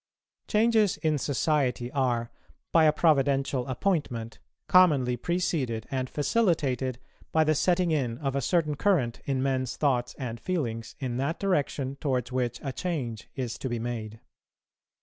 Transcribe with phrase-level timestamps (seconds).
[0.47, 2.31] Changes in society are,
[2.71, 6.97] by a providential appointment, commonly preceded and facilitated
[7.31, 11.39] by the setting in of a certain current in men's thoughts and feelings in that
[11.39, 14.19] direction towards which a change is to be made.